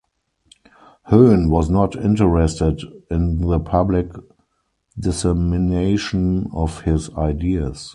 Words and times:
Hoehn 1.11 1.51
was 1.51 1.69
not 1.69 1.95
interested 1.95 2.81
in 3.11 3.41
the 3.41 3.59
public 3.59 4.11
dissemination 4.99 6.49
of 6.53 6.81
his 6.81 7.11
ideas. 7.13 7.89